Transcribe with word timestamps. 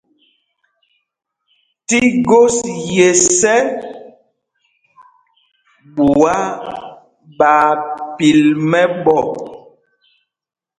Tí 1.87 1.99
gos 2.27 2.55
yes 2.95 3.25
ɛ, 3.55 3.57
ɓuá 5.95 6.35
ɓaa 7.37 7.69
pil 8.15 8.41
mɛ́ɓɔ́. 8.69 9.21